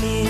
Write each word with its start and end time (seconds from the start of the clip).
nie. 0.00 0.24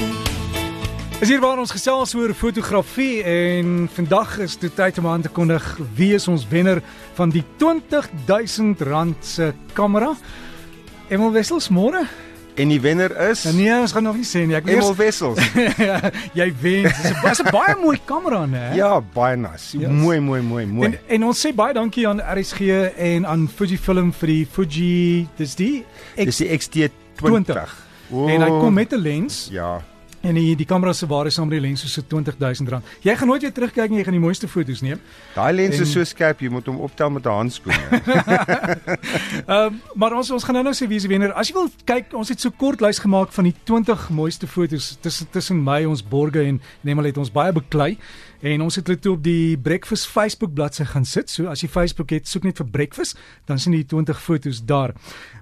Is 1.20 1.28
hier 1.32 1.40
waar 1.40 1.58
ons 1.58 1.70
gesels 1.72 2.12
oor 2.14 2.34
fotografie 2.36 3.22
en 3.24 3.86
vandag 3.94 4.38
is 4.44 4.56
dit 4.60 4.74
tyd 4.76 4.98
om 5.00 5.06
aan 5.08 5.22
te 5.24 5.28
kondig 5.32 5.64
wie 5.96 6.12
is 6.14 6.28
ons 6.28 6.44
wenner 6.50 6.82
van 7.16 7.30
die 7.32 7.44
20000 7.56 8.80
rand 8.84 9.24
se 9.24 9.52
kamera. 9.72 10.12
Emel 11.08 11.32
Wessels 11.32 11.70
môre? 11.72 12.04
En 12.56 12.68
die 12.72 12.80
wenner 12.80 13.12
is 13.30 13.44
Nee, 13.52 13.72
ons 13.80 13.92
gaan 13.92 14.02
nog 14.08 14.16
nie 14.16 14.24
sê 14.28 14.44
nie. 14.48 14.56
Ek 14.56 14.68
Emil 14.68 14.94
Wessels. 14.96 15.40
Ja, 15.88 15.98
jy 16.34 16.50
wen. 16.60 16.84
Dis 16.88 17.10
'n 17.12 17.16
dis 17.24 17.40
'n 17.44 17.50
baie 17.52 17.76
mooi 17.80 17.98
kamera, 18.04 18.44
né? 18.46 18.74
ja, 18.76 19.00
baie 19.00 19.36
nice. 19.36 19.76
Yes. 19.78 19.88
Mooi, 19.88 20.20
mooi, 20.20 20.40
mooi, 20.42 20.66
mooi. 20.66 20.88
En 20.88 20.98
en 21.08 21.24
ons 21.32 21.46
sê 21.46 21.52
baie 21.54 21.74
dankie 21.74 22.08
aan 22.08 22.20
RSG 22.20 22.60
en 22.96 23.26
aan 23.26 23.48
Fujifilm 23.48 24.12
vir 24.12 24.26
die 24.26 24.46
Fuji, 24.52 25.28
dis 25.36 25.54
die 25.54 25.84
Dis 26.16 26.36
die 26.36 26.48
XT20. 26.48 26.92
20. 27.16 27.85
Oh, 28.10 28.30
en 28.30 28.40
hy 28.40 28.48
kom 28.48 28.74
met 28.74 28.92
'n 28.92 29.00
lens 29.02 29.48
Ja. 29.52 29.82
en 30.22 30.34
die 30.34 30.56
die 30.56 30.66
kamera 30.66 30.92
se 30.92 31.06
waarde 31.06 31.30
saam 31.30 31.48
met 31.48 31.60
die 31.60 31.66
lens 31.68 31.84
is 31.84 31.92
so 31.92 32.02
20000 32.06 32.68
rand. 32.68 32.84
Jy 33.00 33.16
gaan 33.16 33.28
nooit 33.28 33.42
weer 33.42 33.52
terugkyk 33.52 33.90
en 33.90 33.96
jy 33.96 34.04
gaan 34.04 34.12
die 34.12 34.20
mooiste 34.20 34.48
foto's 34.48 34.80
neem. 34.80 35.00
Daai 35.34 35.52
lens 35.54 35.76
En- 35.76 35.82
is 35.82 35.92
so 35.92 36.04
skerp, 36.04 36.40
jy 36.40 36.48
moet 36.48 36.66
hom 36.66 36.76
optel 36.80 37.10
met 37.10 37.24
'n 37.26 37.28
handskoen. 37.30 37.74
Ehm 39.46 39.66
um, 39.66 39.80
maar 39.94 40.12
ons 40.16 40.30
ons 40.30 40.44
gaan 40.44 40.54
nou 40.54 40.64
nou 40.64 40.74
sê 40.74 40.88
wie 40.88 40.98
die 41.00 41.08
wenner. 41.08 41.32
As 41.32 41.48
jy 41.48 41.54
wil 41.54 41.68
kyk, 41.84 42.12
ons 42.12 42.28
het 42.28 42.40
so 42.40 42.50
kort 42.50 42.80
lys 42.80 42.98
gemaak 42.98 43.32
van 43.32 43.44
die 43.44 43.54
20 43.64 44.08
mooiste 44.10 44.46
foto's 44.46 44.96
tussen 45.00 45.26
tussen 45.30 45.62
my 45.64 45.84
ons 45.84 46.02
borge 46.02 46.42
en 46.42 46.60
Nemal 46.82 47.04
het 47.04 47.18
ons 47.18 47.30
baie 47.32 47.52
beklei 47.52 47.98
en 48.46 48.62
ons 48.66 48.76
het 48.78 48.86
hulle 48.86 49.00
toe 49.02 49.14
op 49.16 49.22
die 49.24 49.56
Breakfast 49.58 50.06
Facebook 50.12 50.52
bladsy 50.54 50.84
gaan 50.86 51.06
sit. 51.08 51.30
So 51.32 51.50
as 51.50 51.64
jy 51.64 51.68
Facebook 51.72 52.12
het, 52.14 52.28
soek 52.30 52.46
net 52.46 52.60
vir 52.60 52.68
Breakfast, 52.70 53.18
dan 53.48 53.58
sien 53.58 53.74
jy 53.74 53.82
die 53.82 53.90
20 53.94 54.20
foto's 54.22 54.62
daar. 54.68 54.94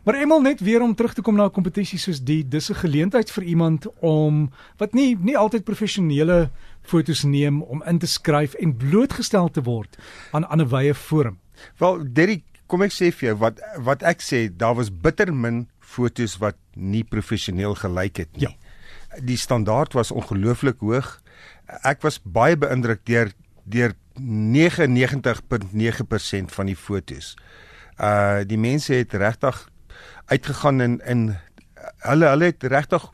Maar 0.05 0.21
Emel 0.23 0.45
net 0.45 0.63
weer 0.65 0.85
om 0.85 0.95
terug 0.97 1.15
te 1.15 1.23
kom 1.23 1.37
na 1.37 1.47
'n 1.47 1.57
kompetisie 1.57 1.99
soos 1.99 2.21
die, 2.21 2.43
dis 2.49 2.71
'n 2.71 2.81
geleentheid 2.81 3.31
vir 3.31 3.45
iemand 3.45 3.87
om 4.01 4.51
wat 4.79 4.95
nie 4.95 5.17
nie 5.21 5.37
altyd 5.37 5.65
professionele 5.65 6.51
foto's 6.83 7.25
neem 7.25 7.63
om 7.63 7.83
in 7.87 7.99
te 7.99 8.07
skryf 8.07 8.55
en 8.55 8.77
blootgestel 8.77 9.51
te 9.51 9.63
word 9.63 9.97
aan 10.33 10.61
'n 10.61 10.69
wye 10.69 10.95
forum. 10.95 11.39
Wel, 11.79 12.13
Derrick, 12.13 12.45
kom 12.67 12.83
ek 12.83 12.93
sê 12.93 13.13
vir 13.13 13.29
jou 13.29 13.37
wat 13.39 13.61
wat 13.79 14.03
ek 14.03 14.23
sê, 14.23 14.49
daar 14.57 14.75
was 14.75 14.91
bitter 14.91 15.35
min 15.35 15.69
fotos 15.81 16.39
wat 16.39 16.57
nie 16.75 17.05
professioneel 17.05 17.75
gelyk 17.75 18.17
het 18.17 18.37
nie. 18.37 18.49
Ja. 18.49 18.51
Die 19.23 19.37
standaard 19.37 19.93
was 19.93 20.11
ongelooflik 20.11 20.81
hoog. 20.81 21.21
Ek 21.67 22.03
was 22.03 22.21
baie 22.23 22.57
beïndruk 22.57 23.01
deur 23.09 23.33
deur 23.65 23.93
99.9% 24.21 26.53
van 26.53 26.67
die 26.67 26.77
fotos. 26.77 27.37
Uh 27.99 28.39
die 28.47 28.59
mense 28.59 28.95
het 28.95 29.15
regtig 29.15 29.71
uitgegaan 30.27 30.81
en 30.81 31.01
in 31.07 31.37
hulle 32.05 32.27
hulle 32.27 32.45
het 32.45 32.63
regtig 32.63 33.11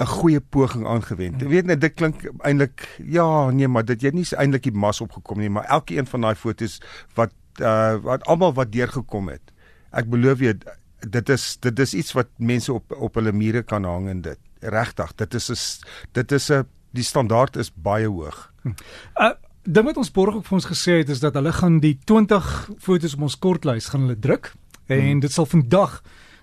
'n 0.00 0.06
goeie 0.06 0.40
poging 0.40 0.86
aangewend. 0.86 1.40
Jy 1.40 1.48
weet 1.48 1.66
net 1.68 1.80
dit 1.80 1.94
klink 1.94 2.22
eintlik 2.38 2.88
ja, 3.04 3.50
nee, 3.50 3.68
maar 3.68 3.84
dit 3.84 4.00
jy 4.00 4.08
het 4.08 4.16
nie 4.16 4.24
eintlik 4.36 4.62
die 4.62 4.72
mas 4.72 5.00
opgekom 5.00 5.38
nie, 5.38 5.50
maar 5.50 5.68
elke 5.68 5.96
een 5.96 6.06
van 6.06 6.20
daai 6.20 6.34
fotos 6.34 6.80
wat 7.14 7.32
uh 7.60 7.96
wat 8.00 8.24
almal 8.24 8.54
wat 8.56 8.72
deurgekom 8.72 9.28
het. 9.28 9.52
Ek 9.92 10.08
beloof 10.08 10.38
jou 10.38 10.54
dit 11.00 11.28
is 11.28 11.56
dit 11.60 11.78
is 11.78 11.94
iets 11.94 12.12
wat 12.12 12.28
mense 12.36 12.72
op 12.72 12.92
op 12.96 13.14
hulle 13.14 13.32
mure 13.32 13.62
kan 13.62 13.84
hang 13.84 14.08
en 14.08 14.22
dit 14.22 14.38
regtig. 14.60 15.14
Dit 15.14 15.34
is 15.34 15.50
'n 15.50 15.84
dit 16.12 16.32
is 16.32 16.50
'n 16.50 16.64
die 16.96 17.04
standaard 17.04 17.56
is 17.56 17.72
baie 17.74 18.08
hoog. 18.08 18.48
Uh 18.64 19.36
ding 19.62 19.84
wat 19.84 19.98
ons 20.00 20.08
borg 20.10 20.34
ook 20.34 20.46
vir 20.48 20.56
ons 20.56 20.66
gesê 20.70 20.94
het 21.02 21.10
is 21.12 21.20
dat 21.20 21.34
hulle 21.36 21.52
gaan 21.52 21.82
die 21.84 21.98
20 22.08 22.70
fotos 22.80 23.12
op 23.14 23.26
ons 23.28 23.36
kortlys 23.38 23.90
gaan 23.92 24.06
hulle 24.06 24.16
druk 24.16 24.54
en 24.88 25.00
hmm. 25.00 25.20
dit 25.20 25.32
sal 25.32 25.46
vandag 25.46 25.98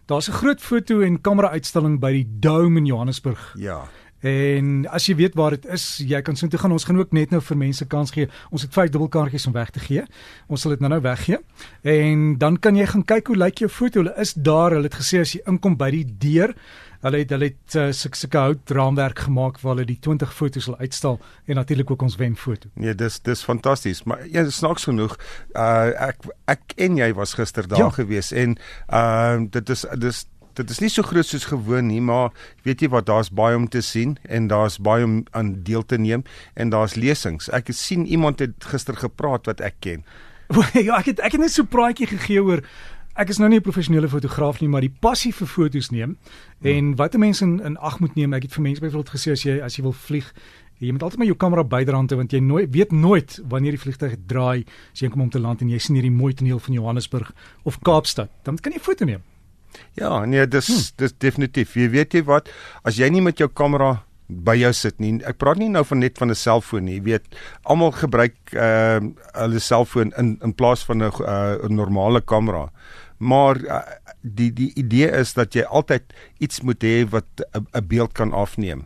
daar's 0.05 0.29
'n 0.29 0.37
groot 0.37 0.61
foto 0.61 1.01
en 1.01 1.21
kamera 1.21 1.49
uitstalling 1.49 1.99
by 1.99 2.11
die 2.11 2.27
Dome 2.39 2.77
in 2.77 2.85
Johannesburg. 2.85 3.55
Ja. 3.57 3.89
En 4.19 4.87
as 4.89 5.05
jy 5.05 5.15
weet 5.15 5.35
waar 5.37 5.53
dit 5.53 5.65
is, 5.65 5.83
jy 6.01 6.21
kan 6.25 6.35
soontoe 6.35 6.59
gaan. 6.59 6.71
Ons 6.73 6.87
gaan 6.89 6.97
ook 6.97 7.11
net 7.13 7.29
nou 7.29 7.41
vir 7.41 7.57
mense 7.57 7.85
kans 7.85 8.11
gee. 8.11 8.29
Ons 8.49 8.61
het 8.65 8.73
vyf 8.73 8.89
dubbelkaartjies 8.89 9.45
om 9.47 9.53
weg 9.53 9.69
te 9.69 9.79
gee. 9.79 10.03
Ons 10.47 10.61
sal 10.61 10.73
dit 10.73 10.79
nou-nou 10.79 11.01
weggee. 11.01 11.37
En 11.81 12.37
dan 12.37 12.57
kan 12.57 12.75
jy 12.75 12.85
gaan 12.85 13.05
kyk 13.05 13.27
hoe 13.27 13.37
lyk 13.37 13.61
jou 13.61 13.69
foto. 13.69 14.01
Hulle 14.01 14.15
is 14.17 14.33
daar. 14.33 14.71
Hulle 14.71 14.89
het 14.89 14.97
gesê 14.97 15.21
as 15.21 15.35
jy 15.37 15.43
inkom 15.45 15.77
by 15.77 15.91
die 15.91 16.05
deur, 16.17 16.55
hulle 17.01 17.17
het 17.17 17.29
hulle 17.29 17.49
het 17.51 17.75
uh, 17.75 17.91
sulke 17.91 18.37
hout 18.37 18.69
raamwerk 18.69 19.19
gemaak 19.19 19.59
waar 19.61 19.75
hulle 19.75 19.85
die 19.85 19.99
20 19.99 20.33
foto's 20.33 20.63
sal 20.63 20.77
uitstal 20.77 21.19
en 21.45 21.55
natuurlik 21.55 21.91
ook 21.91 22.01
ons 22.01 22.15
wen 22.15 22.35
foto. 22.35 22.69
Nee, 22.73 22.95
dis 22.95 23.19
dis 23.19 23.43
fantasties, 23.43 24.03
maar 24.03 24.27
ja, 24.27 24.49
snaaks 24.49 24.83
genoeg, 24.89 25.17
uh 25.55 25.91
ek 26.09 26.25
ek 26.47 26.73
en 26.77 26.97
jy 26.97 27.13
was 27.13 27.33
gister 27.33 27.67
daar 27.67 27.79
Ja. 27.79 27.85
ja. 27.85 27.91
gewees 27.91 28.31
en 28.31 28.57
uh 28.89 29.37
dit 29.49 29.69
is 29.69 29.85
dis 29.97 30.25
dit 30.57 30.69
is 30.69 30.79
nie 30.81 30.89
so 30.89 31.03
groot 31.05 31.25
soos 31.25 31.45
gewoon 31.45 31.87
nie, 31.87 32.01
maar 32.01 32.31
weet 32.65 32.81
jy 32.81 32.89
wat, 32.89 33.05
daar's 33.05 33.29
baie 33.29 33.55
om 33.55 33.67
te 33.69 33.81
sien 33.81 34.17
en 34.25 34.47
daar's 34.47 34.79
baie 34.81 35.03
om 35.05 35.19
aan 35.37 35.63
deel 35.63 35.85
te 35.85 35.97
neem 35.97 36.23
en 36.55 36.69
daar's 36.73 36.95
lesings. 36.95 37.49
Ek 37.53 37.67
het 37.67 37.77
sien 37.77 38.05
iemand 38.05 38.39
het 38.39 38.65
gister 38.65 38.97
gepraat 38.97 39.45
wat 39.45 39.61
ek 39.61 39.75
ken. 39.79 40.03
ja, 40.87 40.97
ek 40.97 41.05
het 41.11 41.19
ek 41.19 41.31
het 41.35 41.41
net 41.41 41.51
so 41.53 41.61
'n 41.61 41.67
praatjie 41.67 42.07
gegee 42.07 42.41
oor 42.43 42.63
ek 43.17 43.29
is 43.33 43.39
nou 43.41 43.49
nie 43.49 43.57
'n 43.57 43.65
professionele 43.65 44.07
fotograaf 44.07 44.61
nie, 44.61 44.69
maar 44.69 44.81
die 44.81 44.93
passie 44.99 45.33
vir 45.33 45.47
foto's 45.47 45.89
neem 45.91 46.17
en 46.61 46.95
wat 46.95 47.15
'n 47.15 47.19
mens 47.19 47.41
in 47.41 47.59
in 47.63 47.77
ag 47.77 47.99
moet 47.99 48.15
neem. 48.15 48.33
Ek 48.33 48.43
het 48.43 48.53
vir 48.53 48.61
mense 48.61 48.81
byvoorbeeld 48.81 49.15
gesê 49.15 49.31
as 49.31 49.43
jy 49.43 49.59
as 49.61 49.75
jy 49.75 49.81
wil 49.83 49.93
vlieg, 49.93 50.33
jy 50.79 50.91
moet 50.91 51.03
altyd 51.03 51.17
maar 51.17 51.27
jou 51.27 51.37
kamera 51.37 51.63
byderhand 51.63 52.09
hou 52.09 52.17
want 52.17 52.31
jy 52.31 52.39
nooit 52.39 52.69
weet 52.71 52.91
nooit 52.91 53.41
wanneer 53.49 53.71
die 53.71 53.81
vliegtuig 53.81 54.15
draai 54.27 54.65
as 54.93 54.99
jy 54.99 55.09
kom 55.09 55.21
om 55.21 55.29
te 55.29 55.39
land 55.39 55.61
en 55.61 55.69
jy 55.69 55.79
sien 55.79 55.95
hierdie 55.95 56.11
mooi 56.11 56.33
toneel 56.33 56.59
van 56.59 56.73
Johannesburg 56.73 57.33
of 57.63 57.79
Kaapstad, 57.79 58.29
dan 58.43 58.57
kan 58.57 58.71
jy 58.71 58.79
foto 58.79 59.05
neem. 59.05 59.21
Ja, 59.93 60.25
nee, 60.25 60.47
dis 60.47 60.67
hmm. 60.67 60.83
dis 60.95 61.17
definitief. 61.17 61.75
Jy 61.75 61.89
weet 61.89 62.13
jy 62.13 62.23
wat, 62.23 62.49
as 62.83 62.97
jy 62.97 63.09
nie 63.09 63.21
met 63.21 63.37
jou 63.37 63.49
kamera 63.49 64.03
by 64.27 64.57
jou 64.59 64.73
sit 64.75 64.99
nie. 64.99 65.13
Ek 65.23 65.39
praat 65.39 65.59
nie 65.61 65.69
nou 65.71 65.83
van 65.87 66.01
net 66.03 66.17
van 66.19 66.29
'n 66.29 66.35
selfoon 66.35 66.85
nie. 66.85 66.97
Jy 66.99 67.03
weet, 67.03 67.35
almal 67.63 67.91
gebruik 67.91 68.35
ehm 68.51 69.05
uh, 69.05 69.11
hulle 69.33 69.59
selfoon 69.59 70.11
in 70.17 70.37
in 70.43 70.53
plaas 70.53 70.83
van 70.83 71.03
'n 71.03 71.11
uh, 71.11 71.69
normale 71.69 72.21
kamera. 72.21 72.69
Maar 73.17 73.57
uh, 73.57 73.79
die 74.21 74.53
die 74.53 74.71
idee 74.75 75.09
is 75.11 75.33
dat 75.33 75.53
jy 75.53 75.63
altyd 75.63 76.03
iets 76.37 76.61
moet 76.61 76.83
hê 76.83 77.09
wat 77.09 77.25
'n 77.53 77.87
beeld 77.87 78.11
kan 78.11 78.33
afneem. 78.33 78.85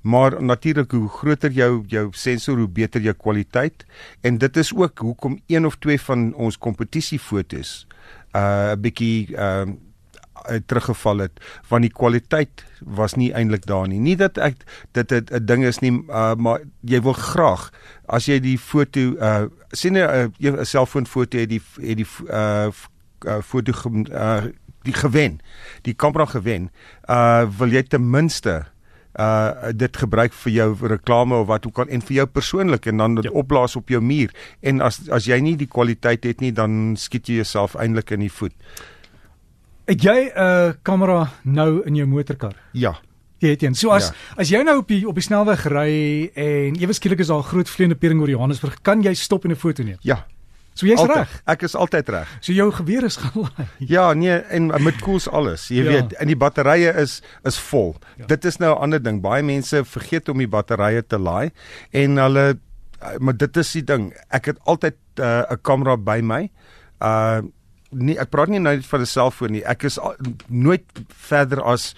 Maar 0.00 0.42
natuurlik 0.42 0.90
hoe 0.90 1.08
groter 1.08 1.50
jou 1.50 1.84
jou 1.86 2.08
sensor 2.12 2.56
hoe 2.56 2.68
beter 2.68 3.00
jou 3.00 3.14
kwaliteit 3.14 3.84
en 4.20 4.38
dit 4.38 4.56
is 4.56 4.74
ook 4.74 4.98
hoekom 4.98 5.40
een 5.46 5.66
of 5.66 5.76
twee 5.76 6.00
van 6.00 6.34
ons 6.34 6.58
kompetisiefotos 6.58 7.86
uh 8.32 8.72
'n 8.72 8.80
bietjie 8.80 9.36
ehm 9.36 9.68
uh, 10.50 10.56
teruggeval 10.66 11.18
het 11.18 11.40
want 11.68 11.82
die 11.82 11.92
kwaliteit 11.92 12.64
was 12.80 13.14
nie 13.14 13.32
eintlik 13.32 13.66
daar 13.66 13.88
nie. 13.88 14.00
Nie 14.00 14.16
dat 14.16 14.38
ek 14.38 14.56
dit 14.92 15.12
'n 15.12 15.44
ding 15.44 15.64
is 15.64 15.78
nie, 15.78 15.92
uh, 16.08 16.34
maar 16.34 16.60
jy 16.80 17.00
wil 17.00 17.12
graag 17.12 17.70
as 18.06 18.26
jy 18.26 18.40
die 18.40 18.58
foto 18.58 19.00
uh 19.00 19.44
sien 19.70 19.96
'n 19.96 20.32
'n 20.38 20.64
selfoonfoto 20.64 21.38
het 21.38 21.48
die 21.48 21.62
het 21.80 21.96
die 21.96 22.08
uh, 22.28 22.68
uh 23.26 23.40
foto 23.42 23.72
uh 24.10 24.44
die 24.82 24.92
gewen, 24.94 25.40
die 25.82 25.94
kamera 25.94 26.24
gewen. 26.24 26.70
Uh 27.08 27.44
wil 27.58 27.68
jy 27.72 27.82
ten 27.82 28.10
minste 28.10 28.64
uh 29.18 29.72
dit 29.74 29.96
gebruik 29.96 30.32
vir 30.32 30.52
jou 30.52 30.76
reklame 30.88 31.34
of 31.34 31.46
wat 31.46 31.66
ook 31.66 31.78
al 31.78 31.88
en 31.88 32.00
vir 32.00 32.14
jou 32.16 32.26
persoonlik 32.26 32.86
en 32.86 32.96
dan 32.96 33.14
dit 33.14 33.24
Ja. 33.24 33.30
opblaas 33.30 33.76
op 33.76 33.88
jou 33.88 34.00
muur 34.00 34.30
en 34.62 34.80
as 34.80 35.08
as 35.10 35.24
jy 35.26 35.40
nie 35.40 35.56
die 35.56 35.66
kwaliteit 35.66 36.24
het 36.24 36.40
nie 36.40 36.52
dan 36.52 36.96
skiet 36.96 37.26
jy 37.28 37.34
jouself 37.34 37.74
eintlik 37.74 38.10
in 38.10 38.20
die 38.20 38.32
voet. 38.32 38.52
Het 39.86 40.02
jy 40.02 40.30
'n 40.30 40.38
uh, 40.38 40.72
kamera 40.82 41.30
nou 41.44 41.82
in 41.86 41.94
jou 41.96 42.06
motorkar? 42.06 42.54
Ja. 42.72 42.94
Jy 43.40 43.48
het 43.50 43.62
een. 43.62 43.74
So 43.74 43.90
as 43.90 44.08
Ja. 44.08 44.14
as 44.36 44.48
jy 44.48 44.62
nou 44.62 44.78
op 44.78 44.88
die 44.88 45.08
op 45.08 45.14
die 45.14 45.22
snelweg 45.22 45.64
ry 45.66 46.30
en 46.34 46.76
ewe 46.80 46.92
skielik 46.92 47.18
is 47.20 47.26
daar 47.26 47.38
'n 47.38 47.42
groot 47.42 47.68
vleiende 47.68 47.96
pering 47.96 48.20
oor 48.20 48.28
Johannesburg, 48.30 48.78
kan 48.82 49.02
jy 49.02 49.14
stop 49.14 49.44
en 49.44 49.50
'n 49.50 49.56
foto 49.56 49.82
neem. 49.82 49.96
Ja. 50.00 50.26
So 50.74 50.86
jy's 50.86 51.02
reg. 51.06 51.28
Ek 51.46 51.62
is 51.62 51.74
altyd 51.74 52.08
reg. 52.08 52.28
So 52.40 52.52
jou 52.52 52.70
geweer 52.72 53.04
is 53.04 53.16
gelaai. 53.16 53.66
Ja, 53.94 54.12
nee, 54.14 54.36
en 54.50 54.66
met 54.82 55.00
koels 55.02 55.28
alles. 55.28 55.68
Jy 55.68 55.82
Ja. 55.84 55.90
weet, 55.90 56.12
en 56.12 56.26
die 56.26 56.36
batterye 56.36 56.92
is 57.02 57.22
is 57.44 57.58
vol. 57.58 57.96
Ja. 58.16 58.26
Dit 58.26 58.44
is 58.44 58.58
nou 58.58 58.74
'n 58.74 58.80
ander 58.82 59.02
ding. 59.02 59.20
Baie 59.20 59.42
mense 59.42 59.84
vergeet 59.84 60.28
om 60.28 60.38
die 60.38 60.48
batterye 60.48 61.02
te 61.06 61.18
laai 61.18 61.50
en 61.92 62.16
hulle 62.16 62.58
maar 63.18 63.36
dit 63.36 63.56
is 63.56 63.72
die 63.72 63.82
ding. 63.84 64.12
Ek 64.30 64.44
het 64.46 64.58
altyd 64.64 64.96
'n 65.16 65.22
uh, 65.22 65.56
kamera 65.62 65.96
by 65.96 66.20
my. 66.22 66.50
Uh 67.02 67.40
nie 67.92 68.14
ek 68.18 68.30
praat 68.30 68.48
nie 68.48 68.60
nou 68.60 68.76
net 68.76 68.86
van 68.86 69.00
'n 69.00 69.06
selfoon 69.06 69.50
nie. 69.52 69.64
Ek 69.64 69.82
is 69.82 69.98
al, 69.98 70.14
nooit 70.46 70.84
verder 71.08 71.62
as 71.62 71.94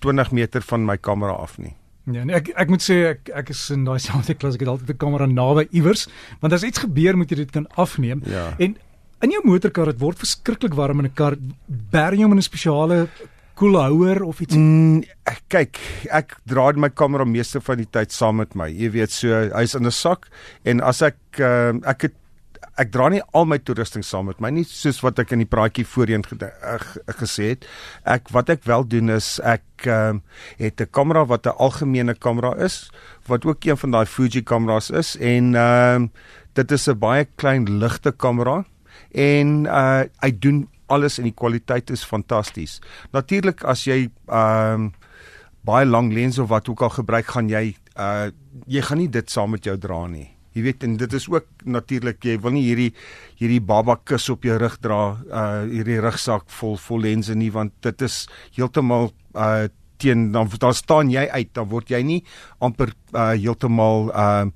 20 0.00 0.32
meter 0.32 0.60
van 0.62 0.84
my 0.84 0.96
kamera 0.96 1.32
af 1.32 1.58
nie. 1.58 1.76
Ja, 2.12 2.24
nee, 2.24 2.36
ek 2.36 2.50
ek 2.60 2.68
moet 2.68 2.84
sê 2.84 2.96
ek 3.14 3.30
ek 3.32 3.52
is 3.54 3.60
in 3.72 3.84
daai 3.86 3.98
selfde 4.06 4.36
klas. 4.36 4.58
Ek 4.58 4.64
het 4.66 4.72
altyd 4.74 4.90
'n 4.92 5.00
kamera 5.00 5.26
naby 5.26 5.68
iewers, 5.72 6.06
want 6.40 6.52
as 6.52 6.64
iets 6.66 6.84
gebeur 6.84 7.16
moet 7.16 7.30
jy 7.30 7.36
dit 7.44 7.50
kan 7.54 7.66
afneem. 7.80 8.22
Ja. 8.28 8.52
En 8.58 8.76
in 9.24 9.30
jou 9.30 9.40
motorkar, 9.44 9.86
dit 9.86 10.02
word 10.02 10.20
verskriklik 10.20 10.74
warm 10.74 11.00
in 11.00 11.06
'n 11.06 11.14
kar. 11.14 11.36
Berg 11.66 12.18
jy 12.18 12.22
hom 12.24 12.32
in 12.32 12.38
'n 12.38 12.50
spesiale 12.50 13.08
koelhouer 13.54 14.22
of 14.22 14.40
iets? 14.40 14.54
Mm, 14.54 15.04
kyk, 15.48 15.78
ek 16.10 16.36
dra 16.44 16.72
my 16.76 16.90
kamera 16.90 17.24
meeste 17.24 17.60
van 17.60 17.78
die 17.78 17.88
tyd 17.90 18.12
saam 18.12 18.36
met 18.36 18.54
my. 18.54 18.68
Jy 18.68 18.90
weet, 18.90 19.10
so 19.10 19.28
hy's 19.54 19.74
in 19.74 19.86
'n 19.86 19.90
sak 19.90 20.28
en 20.64 20.80
as 20.80 21.02
ek 21.02 21.16
uh, 21.38 21.72
ek 21.86 22.02
het 22.02 22.14
ek 22.80 22.90
dra 22.94 23.08
nie 23.12 23.22
al 23.36 23.46
my 23.46 23.58
toerusting 23.62 24.04
saam 24.06 24.26
met 24.30 24.40
my 24.42 24.50
nie 24.54 24.64
soos 24.66 25.00
wat 25.04 25.20
ek 25.22 25.34
in 25.36 25.44
die 25.44 25.50
praatjie 25.50 25.86
voorheen 25.86 26.24
uh, 26.42 26.78
gesê 27.20 27.54
het. 27.54 27.66
Ek 28.04 28.30
wat 28.34 28.50
ek 28.50 28.64
wel 28.66 28.86
doen 28.90 29.14
is 29.14 29.38
ek 29.44 29.86
uh, 29.86 30.18
het 30.58 30.80
'n 30.80 30.90
kamera 30.90 31.24
wat 31.24 31.46
'n 31.46 31.56
algemene 31.58 32.14
kamera 32.14 32.54
is 32.58 32.90
wat 33.26 33.46
ook 33.46 33.64
een 33.64 33.76
van 33.76 33.90
daai 33.90 34.06
Fuji 34.06 34.42
kameras 34.42 34.90
is 34.90 35.16
en 35.16 35.54
uh, 35.54 36.00
dit 36.54 36.72
is 36.72 36.88
'n 36.88 36.98
baie 36.98 37.26
klein 37.36 37.78
ligte 37.78 38.12
kamera 38.12 38.64
en 39.14 39.66
uh, 39.66 40.02
hy 40.20 40.30
doen 40.38 40.68
alles 40.86 41.18
en 41.18 41.24
die 41.24 41.34
kwaliteit 41.34 41.90
is 41.90 42.04
fantasties. 42.04 42.80
Natuurlik 43.12 43.64
as 43.64 43.84
jy 43.84 44.10
ehm 44.28 44.90
uh, 44.90 44.92
baie 45.64 45.86
lang 45.86 46.12
lens 46.12 46.38
of 46.38 46.48
wat 46.48 46.68
ook 46.68 46.82
al 46.82 46.92
gebruik 46.92 47.26
gaan 47.26 47.48
jy 47.48 47.76
uh 47.96 48.28
jy 48.66 48.82
gaan 48.82 48.98
nie 48.98 49.08
dit 49.08 49.30
saam 49.30 49.50
met 49.50 49.64
jou 49.64 49.78
dra 49.78 50.06
nie. 50.06 50.33
Jy 50.54 50.62
weet 50.62 50.84
en 50.86 50.96
dit 50.96 51.12
is 51.18 51.28
ook 51.28 51.46
natuurlik 51.66 52.24
jy 52.24 52.38
wil 52.42 52.54
nie 52.54 52.64
hierdie 52.68 52.92
hierdie 53.40 53.60
baba 53.60 53.96
kus 54.06 54.28
op 54.30 54.46
jou 54.46 54.58
rug 54.58 54.76
dra 54.82 55.00
uh 55.18 55.64
hierdie 55.66 56.00
rugsak 56.02 56.46
vol 56.60 56.76
vol 56.78 57.02
lense 57.08 57.34
nie 57.34 57.50
want 57.54 57.74
dit 57.82 58.06
is 58.06 58.24
heeltemal 58.54 59.10
uh 59.34 59.66
teen 59.98 60.32
dan 60.34 60.50
daar 60.60 60.74
staan 60.74 61.10
jy 61.10 61.26
uit 61.30 61.52
dan 61.54 61.68
word 61.70 61.90
jy 61.90 62.02
nie 62.02 62.20
amper 62.62 62.94
uh 63.14 63.32
heeltemal 63.34 64.10
uh 64.14 64.46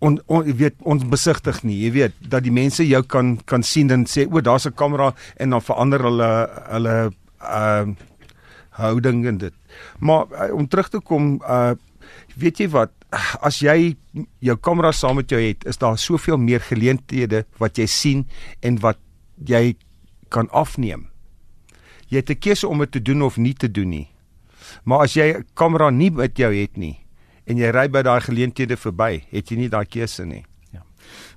on, 0.00 0.18
on 0.26 0.44
jy 0.48 0.54
weet 0.58 0.76
ons 0.88 1.04
besigtig 1.08 1.62
nie. 1.64 1.76
Jy 1.86 1.92
weet 1.94 2.18
dat 2.32 2.44
die 2.44 2.54
mense 2.54 2.84
jou 2.86 3.02
kan 3.06 3.36
kan 3.48 3.64
sien 3.66 3.92
en 3.94 4.06
sê 4.10 4.26
o 4.26 4.40
daar's 4.40 4.66
'n 4.66 4.74
kamera 4.74 5.14
en 5.36 5.50
dan 5.50 5.62
verander 5.62 6.02
hulle 6.02 6.30
hulle 6.72 6.96
uh 7.40 7.86
houding 8.74 9.26
en 9.26 9.38
dit. 9.38 9.54
Maar 10.00 10.26
uh, 10.32 10.54
om 10.54 10.66
terug 10.68 10.88
te 10.88 11.00
kom 11.00 11.40
uh 11.42 11.74
weet 12.36 12.58
jy 12.58 12.68
wat 12.68 12.90
as 13.40 13.60
jy 13.62 13.94
jou 14.44 14.56
kamera 14.56 14.92
saam 14.92 15.16
met 15.16 15.30
jou 15.30 15.40
het 15.40 15.64
is 15.68 15.78
daar 15.78 15.98
soveel 15.98 16.38
meer 16.38 16.60
geleenthede 16.60 17.44
wat 17.58 17.78
jy 17.78 17.86
sien 17.86 18.24
en 18.62 18.78
wat 18.80 18.98
jy 19.44 19.76
kan 20.28 20.48
afneem. 20.50 21.08
Jy 22.08 22.16
het 22.16 22.30
'n 22.30 22.38
keuse 22.38 22.68
om 22.68 22.78
dit 22.78 22.92
te 22.92 23.02
doen 23.02 23.22
of 23.22 23.36
nie 23.36 23.54
te 23.54 23.70
doen 23.70 23.88
nie. 23.88 24.08
Maar 24.84 25.04
as 25.04 25.14
jy 25.14 25.32
'n 25.32 25.44
kamera 25.54 25.90
nie 25.90 26.10
met 26.10 26.36
jou 26.36 26.52
het 26.54 26.76
nie 26.76 26.98
en 27.46 27.56
jy 27.56 27.70
ry 27.70 27.88
by 27.88 28.02
daai 28.02 28.20
geleenthede 28.20 28.76
verby 28.76 29.24
het 29.30 29.50
jy 29.50 29.56
nie 29.56 29.68
daai 29.68 29.86
keuse 29.86 30.24
nie. 30.24 30.44
Ja. 30.72 30.82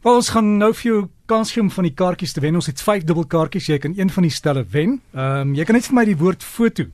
Wel 0.04 0.16
ons 0.16 0.30
gaan 0.30 0.58
nou 0.58 0.74
vir 0.74 0.92
jou 0.92 1.10
kans 1.26 1.52
gee 1.52 1.62
om 1.62 1.70
van 1.72 1.84
die 1.84 1.94
kaartjies 1.94 2.34
te 2.34 2.42
wen. 2.42 2.56
Ons 2.56 2.68
het 2.68 2.82
5 2.82 3.04
dubbel 3.04 3.26
kaartjies. 3.26 3.68
Jy 3.68 3.78
kan 3.78 3.94
een 3.98 4.10
van 4.10 4.24
die 4.24 4.32
stelle 4.32 4.64
wen. 4.64 5.02
Ehm 5.14 5.50
um, 5.50 5.56
jy 5.56 5.64
kan 5.64 5.76
net 5.76 5.86
vir 5.86 5.96
my 5.96 6.06
die 6.06 6.18
woord 6.18 6.44
foto 6.44 6.86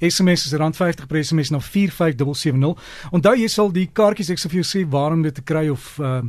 SMS 0.00 0.46
is 0.48 0.56
rand 0.58 0.76
50 0.76 1.06
per 1.06 1.20
SMS 1.24 1.52
na 1.52 1.60
45770. 1.60 2.76
Onthou 3.12 3.34
jy 3.36 3.48
sal 3.52 3.72
die 3.74 3.88
kaartjies 3.92 4.32
ek 4.32 4.42
sal 4.42 4.52
vir 4.52 4.62
jou 4.62 4.68
sê 4.68 4.84
waarom 4.88 5.24
dit 5.26 5.34
te 5.34 5.44
kry 5.46 5.68
of 5.72 5.96
uh 6.00 6.22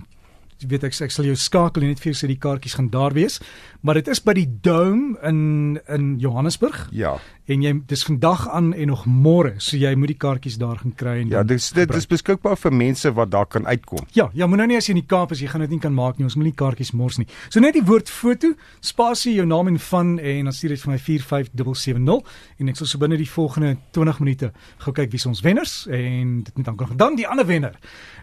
jy 0.62 0.68
weet 0.69 0.83
ek 0.85 0.97
ek 1.07 1.13
sal 1.13 1.25
jou 1.25 1.33
skakel 1.38 1.88
net 1.88 2.01
vir 2.01 2.12
jou 2.12 2.19
sê 2.19 2.27
die 2.29 2.38
kaartjies 2.38 2.75
gaan 2.77 2.91
daar 2.94 3.15
wees. 3.18 3.39
Maar 3.81 3.97
dit 3.97 4.12
is 4.13 4.21
by 4.21 4.35
die 4.38 4.47
Dome 4.62 5.18
in 5.25 5.79
in 5.89 6.12
Johannesburg. 6.21 6.88
Ja. 6.94 7.15
En 7.51 7.63
jy 7.65 7.71
dis 7.89 8.03
vandag 8.07 8.45
aan 8.50 8.69
en 8.74 8.88
nog 8.88 9.01
môre, 9.09 9.53
so 9.59 9.75
jy 9.75 9.92
moet 10.00 10.13
die 10.13 10.19
kaartjies 10.19 10.56
daar 10.62 10.77
gaan 10.80 10.94
kry 10.95 11.15
en 11.24 11.31
Ja, 11.33 11.42
dis 11.44 11.71
dit 11.75 11.95
is 11.98 12.07
beskikbaar 12.07 12.56
vir 12.59 12.74
mense 12.75 13.12
wat 13.18 13.31
daar 13.33 13.48
kan 13.50 13.65
uitkom. 13.68 14.06
Ja, 14.15 14.30
ja, 14.38 14.48
moet 14.48 14.62
nou 14.62 14.77
as 14.77 14.88
jy 14.88 14.95
in 14.95 15.01
die 15.01 15.09
Kaap 15.12 15.33
is, 15.36 15.42
jy 15.44 15.50
gaan 15.51 15.65
dit 15.65 15.74
nie 15.75 15.80
kan 15.83 15.94
maak 15.94 16.19
nie. 16.19 16.27
Ons 16.30 16.38
moet 16.39 16.48
nie 16.48 16.56
kaartjies 16.56 16.94
mors 16.95 17.18
nie. 17.19 17.27
So 17.50 17.59
net 17.59 17.75
die 17.75 17.83
woord 17.83 18.09
foto, 18.09 18.53
spasie 18.80 19.33
jou 19.36 19.45
naam 19.50 19.68
en 19.68 19.80
van 19.89 20.13
en 20.19 20.48
dan 20.48 20.56
stuur 20.56 20.75
dit 20.75 20.83
vir 20.86 20.94
my 20.94 21.00
45770 21.01 22.38
en 22.62 22.71
ek 22.71 22.80
sal 22.80 22.92
so 22.94 23.01
binne 23.01 23.19
die 23.19 23.30
volgende 23.30 23.74
20 23.97 24.21
minute 24.24 24.51
gou 24.86 24.94
kyk 24.95 25.12
wie 25.12 25.19
se 25.19 25.30
ons 25.31 25.44
wenners 25.44 25.75
en 25.92 26.38
dit 26.45 26.62
net 26.62 26.71
dan 26.71 26.95
dan 27.04 27.19
die 27.19 27.27
ander 27.27 27.47
wenner. 27.50 27.75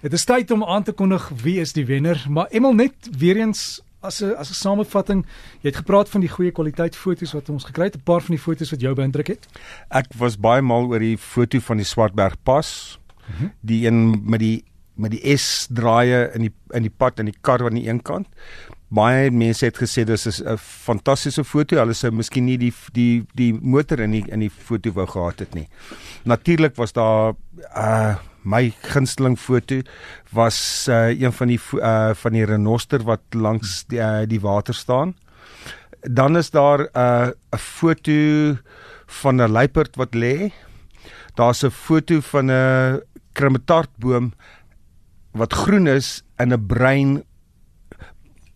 Dit 0.02 0.16
is 0.16 0.24
tyd 0.24 0.50
om 0.54 0.64
aan 0.64 0.86
te 0.86 0.96
kondig 0.96 1.28
wie 1.42 1.58
is 1.60 1.74
die 1.76 1.84
wenner, 1.88 2.24
maar 2.28 2.48
Emel 2.54 2.72
net 2.78 3.12
weer 3.18 3.42
eens 3.42 3.82
as 4.00 4.22
'n 4.22 4.34
as 4.36 4.50
'n 4.50 4.54
samevatting, 4.54 5.26
jy 5.60 5.68
het 5.70 5.76
gepraat 5.76 6.08
van 6.08 6.20
die 6.20 6.30
goeie 6.30 6.50
kwaliteit 6.50 6.96
foto's 6.96 7.32
wat 7.32 7.48
ons 7.48 7.64
gekry 7.64 7.84
het, 7.84 7.96
'n 7.96 8.02
paar 8.04 8.20
van 8.20 8.34
die 8.34 8.42
foto's 8.42 8.70
wat 8.70 8.80
jou 8.80 8.94
beïndruk 8.94 9.26
het. 9.26 9.46
Ek 9.90 10.06
was 10.16 10.36
baie 10.36 10.62
mal 10.62 10.86
oor 10.86 10.98
die 10.98 11.18
foto 11.18 11.58
van 11.60 11.76
die 11.76 11.86
Swartberg 11.86 12.36
pas. 12.42 12.98
Mm 13.28 13.34
-hmm. 13.38 13.52
Die 13.60 13.86
een 13.86 14.22
met 14.24 14.40
die 14.40 14.64
met 14.94 15.10
die 15.10 15.36
S 15.36 15.68
draaie 15.70 16.30
in 16.34 16.40
die 16.40 16.52
in 16.74 16.82
die 16.82 16.94
pad 16.96 17.18
en 17.18 17.24
die 17.24 17.38
kar 17.40 17.64
aan 17.64 17.74
die 17.74 17.88
een 17.88 18.02
kant. 18.02 18.26
Baie 18.88 19.30
mense 19.30 19.64
het 19.64 19.76
gesê 19.76 20.04
dis 20.04 20.26
is 20.26 20.42
'n 20.42 20.56
fantastiese 20.56 21.44
foto. 21.44 21.76
Hulle 21.76 21.92
sou 21.92 22.12
miskien 22.12 22.44
nie 22.44 22.58
die 22.58 22.72
die 22.92 23.26
die 23.34 23.52
motor 23.52 24.00
in 24.00 24.10
die 24.10 24.24
in 24.28 24.40
die 24.40 24.50
foto 24.50 24.92
wou 24.92 25.06
gehad 25.06 25.38
het 25.38 25.54
nie. 25.54 25.68
Natuurlik 26.24 26.76
was 26.76 26.92
daar 26.92 27.34
uh 27.76 28.16
my 28.42 28.72
gunsteling 28.82 29.38
foto 29.38 29.80
was 30.32 30.86
uh, 30.88 31.20
een 31.20 31.32
van 31.32 31.48
die 31.48 31.60
uh, 31.74 32.14
van 32.14 32.32
die 32.32 32.44
renoster 32.44 33.02
wat 33.02 33.22
langs 33.34 33.84
die, 33.88 33.98
uh, 33.98 34.26
die 34.26 34.40
water 34.40 34.74
staan. 34.74 35.16
Dan 36.00 36.36
is 36.36 36.50
daar 36.50 36.78
'n 36.78 36.88
uh, 36.96 37.28
'n 37.52 37.58
foto 37.58 38.58
van 39.06 39.40
'n 39.40 39.50
luiperd 39.50 39.96
wat 39.96 40.14
lê. 40.14 40.52
Daar's 41.34 41.62
'n 41.64 41.70
foto 41.70 42.20
van 42.20 42.50
'n 42.50 43.02
krematartboom 43.32 44.32
wat 45.32 45.52
groen 45.52 45.86
is 45.86 46.22
in 46.36 46.52
'n 46.52 46.66
bruin 46.66 47.24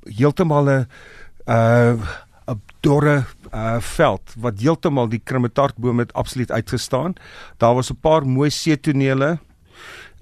heeltemal 0.05 0.69
'n 0.69 0.87
'n 1.47 2.01
'n 2.47 2.61
dorre 2.81 3.25
uh 3.55 3.81
veld 3.81 4.35
wat 4.39 4.61
heeltemal 4.61 5.09
die 5.09 5.21
krematartboom 5.25 5.99
het 5.99 6.13
absoluut 6.13 6.51
uitgestaan. 6.51 7.15
Daar 7.57 7.75
was 7.75 7.91
'n 7.91 8.01
paar 8.01 8.27
mooi 8.27 8.51
seetonele. 8.51 9.39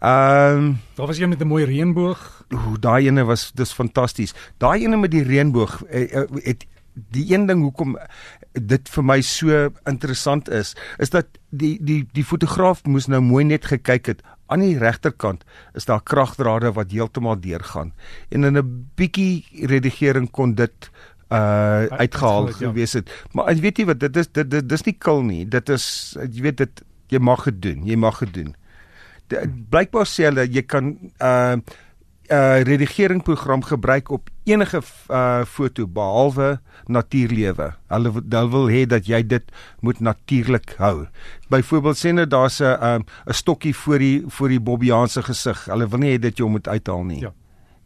Ehm 0.01 0.57
um, 0.57 0.79
daar 0.95 1.07
was 1.07 1.19
een 1.19 1.29
met 1.29 1.41
'n 1.41 1.47
mooi 1.47 1.65
reënboog. 1.65 2.45
Ooh, 2.49 2.75
daai 2.81 3.07
ene 3.07 3.25
was 3.25 3.51
dis 3.55 3.73
fantasties. 3.73 4.35
Daai 4.57 4.85
ene 4.85 4.97
met 4.97 5.11
die 5.11 5.23
reënboog 5.23 5.83
uh, 5.91 6.13
uh, 6.13 6.23
het 6.43 6.67
die 6.93 7.35
een 7.35 7.47
ding 7.47 7.63
hoekom 7.63 7.99
dit 8.53 8.89
vir 8.89 9.05
my 9.05 9.21
so 9.21 9.69
interessant 9.85 10.49
is, 10.49 10.77
is 10.99 11.11
dat 11.11 11.27
die 11.49 11.79
die 11.83 12.09
die 12.13 12.25
fotograaf 12.25 12.85
moes 12.85 13.07
nou 13.07 13.21
mooi 13.21 13.45
net 13.45 13.65
gekyk 13.65 14.07
het 14.07 14.23
aan 14.47 14.61
die 14.61 14.79
regterkant 14.79 15.45
is 15.75 15.85
daar 15.85 16.03
kragdrade 16.03 16.73
wat 16.73 16.91
heeltemal 16.91 17.41
deurgaan 17.41 17.93
en 18.29 18.45
in 18.45 18.59
'n 18.59 18.91
bietjie 18.95 19.45
redigering 19.67 20.31
kon 20.31 20.55
dit 20.55 20.91
uh 21.31 21.87
uitgehaal 21.87 22.47
ja. 22.47 22.53
gewees 22.53 22.93
het. 22.93 23.11
Maar 23.33 23.55
jy 23.55 23.61
weet 23.61 23.79
jy 23.79 23.85
wat 23.85 24.01
dit 24.01 24.17
is 24.17 24.33
dit, 24.33 24.51
dit 24.51 24.69
dis 24.69 24.83
nie 24.83 24.97
kil 24.99 25.23
nie. 25.23 25.49
Dit 25.49 25.69
is 25.69 26.17
jy 26.31 26.43
weet 26.43 26.57
dit 26.57 26.83
jy 27.07 27.19
mag 27.19 27.45
dit 27.45 27.63
doen. 27.63 27.87
Jy 27.87 27.97
mag 27.97 28.19
dit 28.19 28.35
doen 28.35 28.55
blykbaar 29.71 30.09
sê 30.09 30.29
hulle 30.29 30.47
jy 30.51 30.63
kan 30.63 30.97
'n 30.97 31.13
uh, 31.23 31.57
uh 32.31 32.63
redigering 32.63 33.23
program 33.23 33.63
gebruik 33.63 34.11
op 34.11 34.31
enige 34.45 34.83
uh 35.11 35.45
foto 35.45 35.87
behalwe 35.87 36.61
natuurlewe. 36.87 37.75
Hulle 37.89 38.13
hulle 38.13 38.51
wil 38.51 38.69
hê 38.71 38.87
dat 38.87 39.07
jy 39.07 39.23
dit 39.27 39.45
moet 39.81 40.01
natuurlik 40.01 40.75
hou. 40.79 41.07
Byvoorbeeld 41.51 41.99
sê 41.99 42.13
net 42.13 42.31
daar's 42.31 42.61
'n 42.61 42.65
'n 42.65 42.85
um, 42.95 43.05
stokkie 43.27 43.75
voor 43.75 43.99
die 43.99 44.25
voor 44.27 44.49
die 44.49 44.61
Bobbiaanse 44.61 45.23
gesig. 45.23 45.65
Hulle 45.65 45.89
wil 45.89 45.99
nie 45.99 46.17
hê 46.17 46.21
dit 46.21 46.39
jy 46.39 46.47
moet 46.47 46.69
uithaal 46.69 47.05
nie. 47.05 47.21
Ja. 47.21 47.33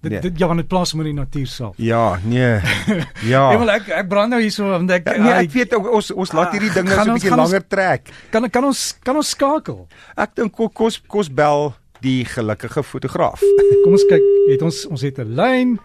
Dit 0.05 0.13
nee. 0.13 0.21
dit 0.21 0.39
ja, 0.39 0.47
van 0.51 0.61
dit 0.61 0.69
plaas 0.69 0.93
met 0.95 1.07
die 1.09 1.15
natuur 1.17 1.47
self. 1.49 1.77
Ja, 1.81 2.19
nee. 2.23 2.61
Ja. 3.33 3.45
nee, 3.57 3.69
ek 3.73 3.89
ek 4.03 4.09
brand 4.11 4.35
nou 4.35 4.41
hierso 4.43 4.69
want 4.69 4.91
ek 4.93 5.07
ja, 5.09 5.21
nee, 5.23 5.37
ek 5.47 5.55
weet 5.55 5.77
ons 5.81 6.11
ons 6.13 6.35
laat 6.37 6.53
hierdie 6.53 6.73
dinge 6.75 6.93
so 6.93 7.07
'n 7.07 7.17
bietjie 7.17 7.33
langer 7.33 7.65
trek. 7.65 8.13
Kan 8.35 8.51
kan 8.53 8.69
ons 8.69 8.83
kan 9.01 9.17
ons 9.17 9.31
skakel? 9.33 9.87
Ek 10.13 10.37
dink 10.37 10.53
kos 10.53 11.01
kos 11.09 11.33
bel 11.33 11.73
die 12.05 12.25
gelukkige 12.29 12.85
fotograaf. 12.85 13.41
Kom 13.87 13.97
ons 13.97 14.05
kyk, 14.11 14.29
het 14.51 14.67
ons 14.67 14.85
ons 14.93 15.07
het 15.09 15.23
'n 15.25 15.33
lyn. 15.41 15.79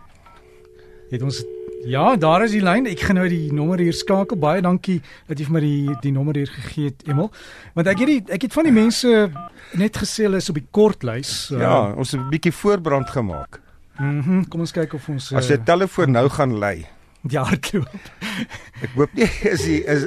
Het 1.14 1.24
ons 1.24 1.40
Ja, 1.88 2.16
daar 2.20 2.44
is 2.44 2.52
die 2.52 2.64
lyn. 2.64 2.90
Ek 2.92 3.00
gaan 3.08 3.16
nou 3.16 3.28
die 3.32 3.54
nommer 3.56 3.80
hier 3.80 3.96
skakel. 3.96 4.36
Baie 4.36 4.60
dankie 4.62 4.98
dat 5.30 5.40
jy 5.40 5.46
vir 5.48 5.56
my 5.56 5.62
die 5.64 5.96
die 6.04 6.12
nommer 6.12 6.36
hier 6.36 6.52
gegee 6.52 6.92
het, 6.92 7.06
Emel. 7.08 7.32
Want 7.74 7.88
ek 7.88 8.04
het 8.04 8.12
die, 8.12 8.20
ek 8.36 8.42
het 8.50 8.58
van 8.58 8.68
die 8.68 8.76
mense 8.76 9.32
net 9.80 9.96
gesê 10.02 10.28
hulle 10.28 10.42
is 10.44 10.52
op 10.52 10.60
die 10.60 10.68
kortlys. 10.76 11.48
Ja, 11.56 11.94
ons 11.96 12.12
het 12.12 12.20
'n 12.20 12.30
bietjie 12.30 12.52
voorbrand 12.52 13.10
gemaak. 13.10 13.62
Mhm. 14.00 14.36
Mm 14.39 14.46
Kom 14.50 14.63
ons 14.63 14.72
kyk 14.72 14.94
of 14.96 15.10
ons 15.12 15.34
As 15.36 15.50
jy 15.51 15.58
uh, 15.60 15.65
telefoon 15.65 16.12
nou 16.15 16.29
gaan 16.29 16.58
lei. 16.60 16.77
Ja, 17.27 17.44
klopt. 17.60 18.12
Ek 18.84 18.94
hoop 18.96 19.12
nie 19.18 19.25
is 19.50 19.65
die 19.68 19.82
is 19.84 20.06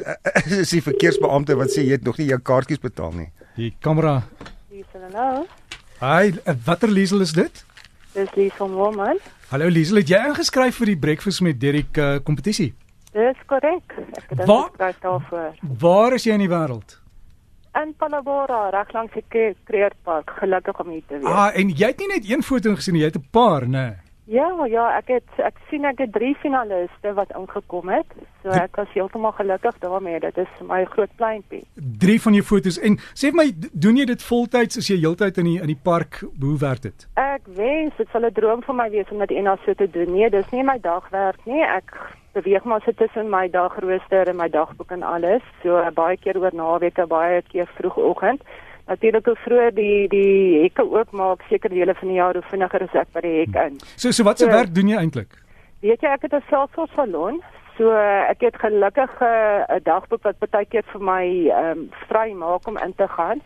is 0.48 0.70
die 0.72 0.80
verkeersbeampte 0.80 1.58
wat 1.60 1.74
sê 1.74 1.84
jy 1.84 1.98
het 1.98 2.06
nog 2.08 2.16
nie 2.16 2.30
jou 2.30 2.38
kaartjies 2.40 2.80
betaal 2.80 3.12
nie. 3.12 3.28
Die 3.58 3.74
kamera. 3.84 4.22
Hallo. 5.12 5.44
Hi, 6.00 6.32
eh, 6.32 6.54
watter 6.64 6.88
Liesel 6.88 7.20
is 7.20 7.34
dit? 7.36 7.60
Dis 8.14 8.32
Liesel 8.34 8.72
Woman. 8.72 9.20
Hallo 9.50 9.68
Liesel, 9.68 10.00
het 10.00 10.08
jy 10.08 10.22
ingeskryf 10.30 10.80
vir 10.80 10.94
die 10.94 10.96
breakfast 11.04 11.44
met 11.44 11.60
Derek 11.60 12.00
uh, 12.00 12.14
kompetisie? 12.24 12.70
Dis 13.12 13.44
korrek. 13.46 13.92
Ek 14.16 14.32
het 14.32 14.46
ingeskryf 14.46 15.04
daarvoor. 15.04 15.52
Waar 15.84 16.16
is 16.16 16.24
jy 16.24 16.40
in 16.40 16.46
die 16.46 16.50
wêreld? 16.52 16.96
In 17.82 17.94
Palabora, 17.96 18.68
reg 18.70 18.92
langs 18.92 19.12
die 19.12 19.54
Kreerpark. 19.64 20.30
Gelukkig 20.38 20.80
om 20.80 20.88
hier 20.88 21.02
te 21.06 21.18
wees. 21.18 21.24
Ah, 21.24 21.50
en 21.56 21.68
jy 21.68 21.86
het 21.86 21.98
nie 21.98 22.08
net 22.08 22.30
een 22.30 22.42
foto 22.42 22.74
gesien 22.74 22.96
jy 22.96 23.04
het 23.04 23.16
'n 23.16 23.28
paar, 23.30 23.62
né? 23.66 23.70
Nee. 23.70 24.02
Ja, 24.24 24.46
ja, 24.70 24.84
ek 24.96 25.08
het 25.10 25.40
ek 25.42 25.56
sien 25.68 25.84
ek 25.84 25.98
het 25.98 26.12
3 26.14 26.36
finaliste 26.38 27.10
wat 27.16 27.32
ingekom 27.34 27.90
het. 27.90 28.06
So 28.42 28.54
ek 28.54 28.76
was 28.78 28.92
heeltemal 28.94 29.34
gelukkig 29.34 29.78
daarmee. 29.82 30.20
Dit 30.22 30.38
is 30.38 30.52
my 30.68 30.84
groot 30.84 31.10
pleintjie. 31.16 31.64
Drie 31.74 32.20
van 32.22 32.38
jou 32.38 32.44
fotos 32.46 32.78
en 32.78 32.96
sê 33.18 33.32
vir 33.32 33.38
my, 33.40 33.48
doen 33.72 33.98
jy 33.98 34.06
dit 34.12 34.22
voltyds 34.22 34.78
as 34.78 34.88
jy 34.92 35.00
heeltyd 35.02 35.42
in 35.42 35.50
die 35.50 35.58
in 35.58 35.72
die 35.74 35.80
park 35.82 36.22
hoe 36.40 36.54
werk 36.62 36.86
dit? 36.86 37.06
Ek 37.18 37.50
wens 37.58 37.98
dit 37.98 38.08
sal 38.14 38.24
'n 38.24 38.32
droom 38.32 38.62
vir 38.62 38.74
my 38.74 38.88
wees 38.90 39.10
om 39.10 39.18
dit 39.26 39.30
eendag 39.30 39.58
so 39.64 39.74
te 39.74 39.90
doen. 39.90 40.14
Nee, 40.14 40.30
dis 40.30 40.50
nie 40.52 40.62
my 40.62 40.78
dagwerk 40.78 41.44
nie. 41.44 41.62
Ek 41.62 41.90
beweeg 42.32 42.64
maar 42.64 42.80
so 42.84 42.92
tussen 42.92 43.30
my 43.30 43.48
dagrooster 43.50 44.28
en 44.28 44.36
my 44.36 44.48
dagboek 44.48 44.90
en 44.90 45.02
alles. 45.02 45.42
So 45.62 45.82
baie 45.94 46.16
keer 46.16 46.38
oor 46.38 46.54
naweke, 46.54 47.06
baie 47.06 47.42
keer 47.42 47.66
vroegoggend. 47.76 48.42
Natuurlik 48.86 49.26
hoe 49.26 49.36
vroeër 49.44 49.74
die 49.74 50.08
die 50.08 50.62
hekke 50.62 50.82
oopmaak, 50.90 51.42
seker 51.48 51.70
die 51.70 51.78
hele 51.78 51.94
van 51.94 52.08
die 52.08 52.16
jaar 52.16 52.34
hoe 52.34 52.42
vinniger 52.50 52.82
is 52.82 52.94
ek 52.94 53.12
by 53.14 53.20
die 53.20 53.36
hek 53.40 53.54
in. 53.66 53.80
So 53.96 54.10
so 54.10 54.24
wat 54.24 54.38
se 54.38 54.44
So- 54.44 54.50
werk 54.50 54.74
doen 54.74 54.88
jy 54.88 54.96
eintlik? 54.98 55.38
Weet 55.82 56.00
jy, 56.00 56.08
ek 56.08 56.22
het 56.22 56.32
'n 56.34 56.44
selfsorgsalon. 56.48 57.42
So 57.78 57.90
uh, 57.90 58.28
ek 58.30 58.40
het 58.40 58.56
gelukkig 58.56 59.10
uh, 59.22 59.64
'n 59.76 59.82
dagboek 59.84 60.22
wat 60.22 60.38
baie 60.38 60.64
keer 60.66 60.84
vir 60.92 61.00
my 61.00 61.24
ehm 61.48 61.78
um, 61.78 61.90
vry 62.08 62.32
maak 62.32 62.66
om 62.66 62.76
in 62.78 62.94
te 62.94 63.08
gaan. 63.08 63.40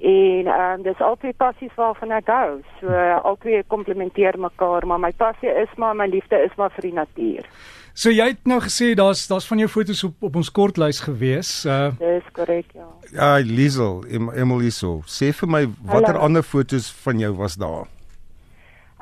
En 0.00 0.46
ehm 0.46 0.78
um, 0.78 0.82
dis 0.82 1.00
altyd 1.00 1.36
passies 1.36 1.74
waarvan 1.76 2.14
ek 2.16 2.30
hou. 2.32 2.60
So 2.80 2.88
uh, 2.88 3.18
albei 3.24 3.60
komplementeer 3.66 4.38
mekaar, 4.40 4.86
maar 4.86 5.00
my 5.00 5.12
passie 5.12 5.52
is 5.62 5.76
maar 5.76 5.96
my 5.96 6.06
liefde 6.08 6.40
is 6.40 6.56
maar 6.56 6.72
vir 6.76 6.88
die 6.88 6.96
natuur. 6.96 7.44
So 7.92 8.08
jy 8.08 8.30
het 8.30 8.46
nou 8.48 8.60
gesê 8.64 8.94
daar's 8.96 9.26
daar's 9.28 9.48
van 9.50 9.60
jou 9.60 9.68
fotos 9.68 10.04
op 10.06 10.22
op 10.30 10.40
ons 10.40 10.50
kortlys 10.50 11.02
gewees. 11.04 11.52
Uh 11.68 11.90
Dis 11.98 12.32
korrek, 12.32 12.72
ja. 12.72 12.88
Ja, 13.12 13.30
Liesel, 13.44 14.04
em, 14.08 14.30
Emiliso, 14.32 15.02
sê 15.04 15.34
vir 15.36 15.48
my 15.48 15.66
watter 15.84 16.16
ander 16.16 16.42
fotos 16.42 16.88
van 17.04 17.18
jou 17.20 17.34
was 17.36 17.58
daar? 17.60 17.88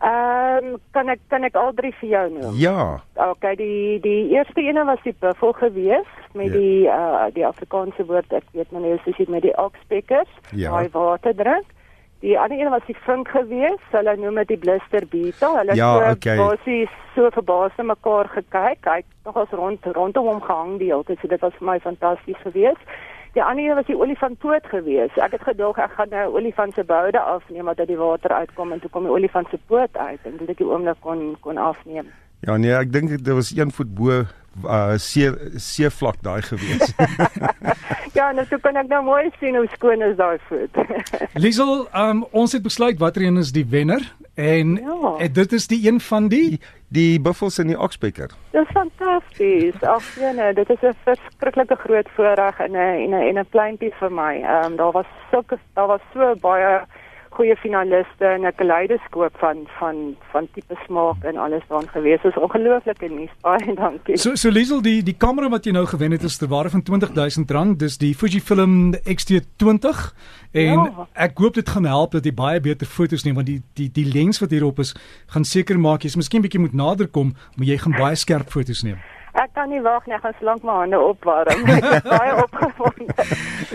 Ehm 0.02 0.64
um, 0.64 0.76
kan 0.95 1.09
ek 1.09 1.19
kan 1.28 1.43
ek 1.45 1.57
al 1.59 1.73
drie 1.75 1.90
vir 2.00 2.09
jou 2.09 2.26
noem? 2.31 2.55
Ja. 2.55 3.00
Okay, 3.14 3.57
die 3.59 3.99
die 4.00 4.28
eerste 4.31 4.61
ene 4.62 4.85
was 4.87 5.00
die 5.02 5.14
buffel 5.21 5.52
gewees 5.59 6.07
met 6.35 6.47
Ja. 6.47 6.52
die 6.52 6.87
uh 6.87 7.26
die 7.35 7.47
Afrikaanse 7.47 8.07
woord, 8.07 8.33
ek 8.33 8.45
weet 8.52 8.71
nie 8.71 8.93
hoe 8.95 9.00
dit 9.17 9.28
met 9.28 9.43
die 9.43 9.57
oxpeckers, 9.59 10.31
Ja. 10.55 10.71
daai 10.71 10.88
water 10.93 11.35
drink. 11.35 11.67
Die 12.21 12.38
ander 12.38 12.59
een 12.59 12.71
was 12.71 12.87
die 12.87 12.97
vink 13.07 13.28
gewees, 13.28 13.83
hulle 13.90 14.17
noem 14.17 14.35
dit 14.35 14.49
die 14.49 14.57
blister 14.59 15.07
beetle. 15.07 15.57
Hulle 15.59 15.75
Ja, 15.75 15.93
so 15.99 16.11
okay. 16.11 16.37
basies 16.37 16.90
so 17.14 17.31
verbaas 17.31 17.73
na 17.78 17.85
mekaar 17.85 18.28
gekyk. 18.28 18.85
Hy 18.85 18.97
het 18.97 19.05
nogals 19.25 19.50
rond 19.50 19.85
rondom 19.85 20.26
hom 20.26 20.40
gehang 20.40 20.78
die 20.78 20.90
hele 20.90 21.05
tyd, 21.05 21.19
so 21.23 21.28
dit 21.28 21.40
was 21.40 21.55
vir 21.59 21.67
my 21.67 21.78
fantasties 21.81 22.37
geweest. 22.43 22.83
Die 23.38 23.45
ander 23.45 23.64
een 23.64 23.75
was 23.75 23.87
die 23.87 23.99
olifantpoot 23.99 24.64
geweest. 24.66 25.18
Ek 25.23 25.37
het 25.37 25.45
gedog 25.47 25.76
ek 25.78 25.92
gaan 25.95 26.09
nou 26.11 26.25
olifant 26.40 26.75
se 26.75 26.83
boude 26.85 27.21
afneem 27.21 27.68
wat 27.71 27.78
uit 27.78 27.87
die 27.92 27.99
water 28.00 28.33
uitkom 28.35 28.73
en 28.75 28.80
toe 28.83 28.90
kom 28.90 29.07
die 29.07 29.12
olifant 29.14 29.47
se 29.52 29.61
poot 29.71 29.95
uit 29.95 30.26
en 30.26 30.35
dit 30.40 30.50
ek 30.50 30.59
die 30.59 30.66
oomblik 30.66 30.99
kon 31.07 31.21
kon 31.45 31.61
afneem. 31.62 32.09
Ja 32.42 32.57
nee, 32.59 32.75
ek 32.75 32.90
dink 32.90 33.14
dit 33.14 33.30
was 33.38 33.52
1 33.54 33.71
voet 33.76 33.95
bo 33.95 34.25
uh 34.66 34.97
see 34.99 35.30
seevlak 35.54 36.18
daai 36.26 36.42
gewees. 36.50 36.90
Ja, 38.18 38.33
nou 38.35 38.42
toe 38.50 38.59
kan 38.59 38.75
ek 38.80 38.88
nou 38.90 38.99
mooi 39.07 39.28
sien 39.38 39.54
hoe 39.54 39.68
skoon 39.76 40.00
is 40.02 40.16
daai 40.18 40.40
voet. 40.49 40.75
Liesel, 41.38 41.85
um, 41.95 42.25
ons 42.35 42.57
het 42.57 42.64
besluit 42.64 42.99
watter 42.99 43.23
een 43.23 43.38
is 43.38 43.52
die 43.54 43.62
wenner 43.71 44.02
en 44.38 44.75
Ja. 44.75 45.14
eh, 45.18 45.33
dit 45.33 45.52
is 45.52 45.66
die 45.66 45.88
een 45.90 46.00
van 46.00 46.28
die 46.28 46.61
die, 46.88 47.21
buffels 47.21 47.59
in 47.59 47.66
die 47.66 47.78
oxpecker. 47.78 48.30
Dis 48.50 48.66
fantasties. 48.73 49.83
Ag 49.83 50.02
nee, 50.35 50.52
dit 50.54 50.71
is 50.71 50.80
'n 50.83 50.95
verskriklike 51.04 51.75
groot 51.76 52.09
voorreg 52.16 52.59
en 52.59 52.71
'n 52.73 52.76
en 52.76 53.11
'n 53.11 53.28
en 53.28 53.38
'n 53.38 53.47
pleintjie 53.50 53.92
vir 54.00 54.12
my. 54.12 54.35
Ehm 54.42 54.64
um, 54.64 54.76
daar 54.76 54.92
was 54.92 55.07
sulke 55.30 55.59
daar 55.75 55.87
was 55.87 56.00
so 56.14 56.35
baie 56.40 56.80
goeie 57.38 57.54
finaliste 57.57 58.26
en 58.26 58.42
'n 58.47 58.52
kaleidoskoop 58.59 59.35
van 59.38 59.57
van 59.78 59.97
van 60.33 60.49
tipe 60.54 60.75
smaak 60.87 61.23
en 61.25 61.37
alles 61.37 61.62
daarin 61.68 61.88
gewees. 61.88 62.23
Dit 62.23 62.33
is 62.35 62.42
ongelooflike 62.42 63.09
nuus. 63.09 63.30
Baie 63.42 63.75
dankie. 63.75 64.16
So 64.18 64.35
so 64.35 64.50
Liesel, 64.50 64.83
die 64.83 65.02
die 65.02 65.14
kamera 65.16 65.49
wat 65.49 65.64
jy 65.64 65.73
nou 65.73 65.87
gewen 65.87 66.11
het 66.12 66.23
is 66.23 66.37
ter 66.38 66.49
waarde 66.49 66.71
van 66.71 66.83
R20000. 66.83 67.76
Dis 67.78 67.99
die 67.99 68.14
Fujifilm 68.14 68.95
X-T20 68.95 70.14
en 70.52 70.62
Ja. 70.83 71.07
ek 71.14 71.38
hoop 71.38 71.54
dit 71.54 71.68
gaan 71.68 71.85
help 71.85 72.11
dat 72.12 72.25
jy 72.25 72.35
baie 72.35 72.61
beter 72.61 72.87
foto's 72.87 73.25
neem 73.25 73.35
want 73.35 73.47
die 73.47 73.62
die 73.75 73.90
die 73.92 74.12
lens 74.12 74.40
wat 74.40 74.50
hierop 74.50 74.78
is 74.78 74.95
gaan 75.26 75.45
seker 75.45 75.78
maak 75.78 76.02
jy's 76.02 76.16
miskien 76.16 76.42
bietjie 76.42 76.61
moet 76.61 76.73
nader 76.75 77.07
kom, 77.09 77.35
maar 77.57 77.66
jy 77.66 77.76
gaan 77.78 77.92
baie 77.92 78.14
skerp 78.16 78.50
foto's 78.50 78.83
neem. 78.83 78.99
Ek 79.38 79.52
kan 79.54 79.68
nie 79.71 79.78
wag 79.85 80.07
nie, 80.09 80.16
ek 80.16 80.25
gaan 80.25 80.35
slank 80.40 80.64
my 80.66 80.80
hande 80.80 80.99
opwarm. 80.99 81.68
Ek 81.71 81.85
is 81.87 82.07
baie 82.14 82.33
opgewonde. 82.42 83.26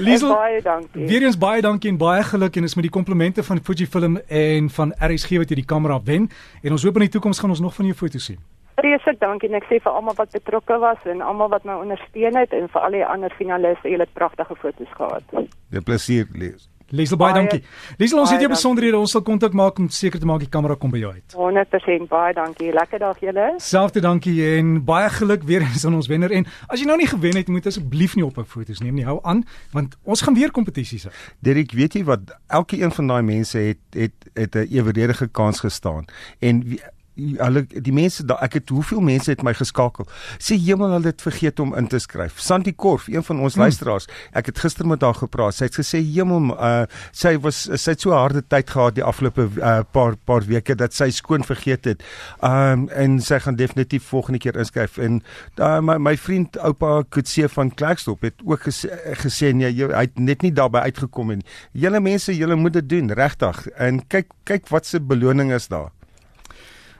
Liesel, 0.04 0.34
baie 0.34 0.62
dankie. 0.66 1.06
Weer 1.08 1.24
eens 1.24 1.38
baie 1.40 1.62
dankie 1.64 1.92
en 1.94 2.00
baie 2.02 2.24
geluk 2.28 2.58
en 2.60 2.68
is 2.68 2.76
met 2.76 2.88
die 2.90 2.92
komplimente 2.92 3.46
van 3.48 3.62
Fujifilm 3.64 4.18
en 4.28 4.68
van 4.78 4.92
RSG 5.00 5.40
wat 5.44 5.54
jy 5.54 5.62
die 5.62 5.70
kamera 5.70 6.02
wen 6.04 6.28
en 6.64 6.76
ons 6.76 6.84
hoop 6.84 7.00
in 7.00 7.08
die 7.08 7.14
toekoms 7.16 7.40
gaan 7.40 7.56
ons 7.56 7.64
nog 7.64 7.78
van 7.78 7.88
jou 7.88 7.96
foto's 7.96 8.28
sien. 8.32 8.42
Vreeslik 8.76 9.22
dankie 9.22 9.48
en 9.52 9.60
ek 9.62 9.70
sê 9.70 9.80
vir 9.80 9.96
almal 9.96 10.18
wat 10.18 10.34
betrokke 10.36 10.80
was 10.82 11.08
en 11.08 11.22
almal 11.24 11.52
wat 11.54 11.64
my 11.70 11.78
ondersteun 11.86 12.40
het 12.42 12.56
en 12.58 12.68
vir 12.74 12.88
al 12.88 12.98
die 12.98 13.06
ander 13.06 13.36
finaliste, 13.38 13.92
julle 13.94 14.08
het 14.08 14.16
pragtige 14.18 14.58
foto's 14.60 14.96
gehad. 14.98 15.36
Dit 15.72 15.86
plesier 15.88 16.28
lees. 16.34 16.68
Liesel 16.94 17.18
baie, 17.18 17.34
Baie- 17.34 17.48
dankie. 17.48 17.64
Liesel 17.98 18.20
ons 18.20 18.30
baie 18.30 18.38
het 18.38 18.46
jou 18.46 18.52
besonderhede, 18.54 18.98
ons 19.02 19.12
sal 19.16 19.22
kontak 19.26 19.54
maak 19.58 19.80
om 19.82 19.88
seker 19.90 20.20
te 20.22 20.26
maak 20.30 20.40
die 20.44 20.50
kamera 20.50 20.76
kom 20.78 20.92
by 20.94 21.00
jou 21.02 21.12
uit. 21.14 21.34
100% 21.34 22.08
baie 22.12 22.34
dankie. 22.38 22.70
Lekker 22.74 23.00
dag 23.02 23.20
julle. 23.20 23.48
Selfde 23.58 24.00
dankie 24.02 24.36
en 24.60 24.84
baie 24.86 25.10
geluk 25.10 25.44
weer 25.50 25.62
eens 25.68 25.86
aan 25.86 25.96
ons 25.98 26.08
wenner 26.08 26.32
en 26.32 26.46
as 26.70 26.80
jy 26.80 26.86
nou 26.86 26.98
nie 26.98 27.08
gewen 27.10 27.36
het, 27.36 27.48
moet 27.50 27.66
asseblief 27.68 28.16
nie 28.16 28.26
ophou 28.26 28.46
foto's 28.46 28.80
neem 28.86 28.94
nie. 29.02 29.06
Hou 29.06 29.20
aan 29.24 29.44
want 29.74 29.98
ons 30.04 30.22
gaan 30.22 30.36
weer 30.38 30.52
kompetisies 30.52 31.08
hê. 31.08 31.12
Derek, 31.42 31.72
weet 31.74 31.94
jy 31.98 32.04
wat? 32.04 32.20
Elke 32.48 32.78
een 32.82 32.92
van 32.92 33.08
daai 33.08 33.22
mense 33.24 33.58
het 33.58 33.80
het 33.98 34.30
het 34.34 34.56
'n 34.56 34.68
eweredige 34.74 35.28
kans 35.28 35.60
gestaan. 35.60 36.06
En 36.40 36.64
wie- 36.64 36.82
hulle 37.16 37.66
die 37.70 37.94
mense 37.94 38.26
daar 38.26 38.42
ek 38.46 38.58
het 38.60 38.72
hoeveel 38.74 39.02
mense 39.06 39.32
het 39.32 39.44
my 39.46 39.54
geskakel. 39.58 40.08
Sê 40.42 40.58
hemel 40.58 40.96
hulle 40.96 41.12
het 41.12 41.22
vergeet 41.22 41.60
om 41.64 41.76
in 41.78 41.88
te 41.88 42.00
skryf. 42.02 42.40
Santi 42.42 42.74
Korf, 42.76 43.08
een 43.08 43.24
van 43.24 43.40
ons 43.40 43.54
hmm. 43.54 43.66
luisteraars. 43.66 44.08
Ek 44.34 44.50
het 44.52 44.60
gister 44.64 44.88
met 44.90 45.02
haar 45.06 45.18
gepraat. 45.20 45.58
Sy 45.58 45.70
het 45.70 45.78
gesê 45.78 46.02
hemel 46.02 46.54
uh, 46.56 46.86
sy 47.12 47.36
was 47.44 47.66
sy 47.70 47.96
het 47.96 48.04
so 48.04 48.16
harde 48.16 48.44
tyd 48.48 48.70
gehad 48.74 48.98
die 48.98 49.06
afgelope 49.06 49.48
uh, 49.62 49.80
paar 49.96 50.18
paar 50.26 50.46
weke 50.50 50.76
dat 50.80 50.96
sy 50.96 51.10
skoon 51.14 51.46
vergeet 51.48 51.90
het. 51.94 52.06
Um 52.42 52.88
en 52.94 53.20
sy 53.24 53.40
gaan 53.44 53.58
definitief 53.60 54.06
volgende 54.10 54.42
keer 54.44 54.58
inskryf 54.60 54.98
en 55.02 55.22
uh, 55.60 55.80
my 55.82 56.00
my 56.02 56.16
vriend 56.20 56.58
oupa 56.66 57.04
Kutse 57.10 57.50
van 57.50 57.72
Klerksdorp 57.74 58.26
het 58.26 58.42
ook 58.46 58.68
gesê, 58.68 58.90
gesê 59.22 59.54
nee, 59.54 59.72
jy, 59.72 59.90
hy 59.94 60.06
het 60.08 60.20
net 60.20 60.46
nie 60.46 60.54
daarby 60.54 60.84
uitgekom 60.90 61.34
en 61.38 61.44
julle 61.72 62.02
mense, 62.04 62.34
julle 62.36 62.58
moet 62.60 62.80
dit 62.80 62.90
doen 62.98 63.12
regtig. 63.18 63.66
En 63.78 64.02
kyk 64.08 64.32
kyk 64.50 64.72
wat 64.74 64.88
se 64.88 65.00
beloning 65.00 65.54
is 65.56 65.70
daar. 65.72 65.92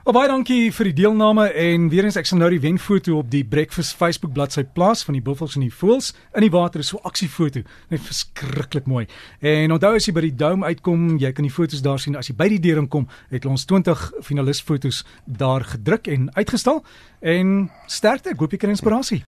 Oh, 0.04 0.12
baie 0.12 0.28
dankie 0.28 0.66
vir 0.76 0.90
die 0.90 0.98
deelname 0.98 1.46
en 1.56 1.86
weer 1.88 2.04
eens 2.04 2.18
ek 2.20 2.26
sal 2.28 2.36
nou 2.36 2.50
die 2.52 2.60
wenfoto 2.60 3.14
op 3.22 3.30
die 3.32 3.40
Breakfast 3.48 3.94
Facebook 3.96 4.34
bladsy 4.36 4.60
plaas 4.76 5.00
van 5.06 5.16
die 5.16 5.22
buffels 5.24 5.54
en 5.56 5.62
die 5.64 5.72
voëls 5.72 6.10
in 6.36 6.44
die 6.44 6.50
water 6.52 6.82
is 6.84 6.90
so 6.92 7.00
aksiefoto. 7.08 7.62
Net 7.88 8.04
verskriklik 8.04 8.84
mooi. 8.84 9.06
En 9.40 9.72
onthou 9.72 9.94
as 9.96 10.04
jy 10.04 10.12
by 10.12 10.26
die 10.26 10.34
dome 10.42 10.68
uitkom, 10.68 11.14
jy 11.22 11.30
kan 11.32 11.48
die 11.48 11.54
foto's 11.54 11.80
daar 11.80 12.02
sien. 12.04 12.18
As 12.20 12.28
jy 12.28 12.36
by 12.36 12.50
die 12.52 12.60
deur 12.66 12.82
inkom, 12.82 13.06
het 13.32 13.48
ons 13.48 13.64
20 13.70 14.02
finalistfoto's 14.28 15.06
daar 15.24 15.64
gedruk 15.72 16.12
en 16.12 16.28
uitgestal. 16.36 16.82
En 17.24 17.54
sterkte, 17.88 18.36
ek 18.36 18.44
hoop 18.44 18.52
jy 18.52 18.60
kry 18.60 18.74
inspirasie. 18.76 19.22